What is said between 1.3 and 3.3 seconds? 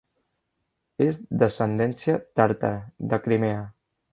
d'ascendència tàrtara de